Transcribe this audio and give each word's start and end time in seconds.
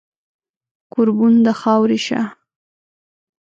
کوربون 0.93 1.33
د 1.45 1.47
خاورې 1.59 1.99
شه 2.05 2.19